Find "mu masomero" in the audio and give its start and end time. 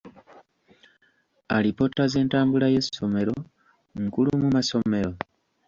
4.41-5.11